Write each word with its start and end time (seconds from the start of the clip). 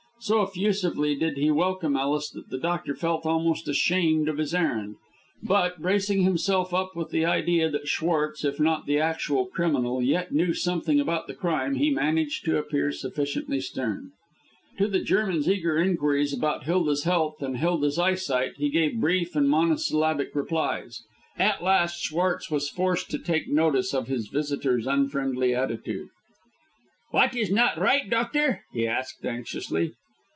So 0.23 0.43
effusively 0.43 1.15
did 1.15 1.39
he 1.39 1.49
welcome 1.49 1.97
Ellis 1.97 2.29
that 2.29 2.51
the 2.51 2.59
doctor 2.59 2.93
felt 2.93 3.25
almost 3.25 3.67
ashamed 3.67 4.29
of 4.29 4.37
his 4.37 4.53
errand, 4.53 4.97
but, 5.41 5.81
bracing 5.81 6.21
himself 6.21 6.75
up 6.75 6.95
with 6.95 7.09
the 7.09 7.25
idea 7.25 7.71
that 7.71 7.87
Schwartz, 7.87 8.45
if 8.45 8.59
not 8.59 8.85
the 8.85 8.99
actual 8.99 9.47
criminal, 9.47 9.99
yet 9.99 10.31
knew 10.31 10.53
something 10.53 10.99
about 10.99 11.25
the 11.25 11.33
crime, 11.33 11.73
he 11.73 11.89
managed 11.89 12.45
to 12.45 12.59
appear 12.59 12.91
sufficiently 12.91 13.59
stern. 13.59 14.11
To 14.77 14.87
the 14.87 14.99
German's 14.99 15.49
eager 15.49 15.79
inquiries 15.79 16.33
about 16.37 16.65
Hilda's 16.65 17.03
health 17.05 17.41
and 17.41 17.57
Hilda's 17.57 17.97
eyesight 17.97 18.51
he 18.57 18.69
gave 18.69 19.01
brief 19.01 19.35
and 19.35 19.49
monosyllabic 19.49 20.35
replies. 20.35 21.01
At 21.39 21.63
last 21.63 21.99
Schwartz 21.99 22.51
was 22.51 22.69
forced 22.69 23.09
to 23.09 23.17
take 23.17 23.49
notice 23.49 23.91
of 23.91 24.07
his 24.07 24.27
visitor's 24.27 24.85
unfriendly 24.85 25.55
attitude. 25.55 26.09
"What 27.09 27.35
is 27.35 27.49
not 27.49 27.79
right, 27.79 28.07
doctor?" 28.07 28.61
he 28.71 28.85
asked 28.87 29.25
anxiously. 29.25 29.93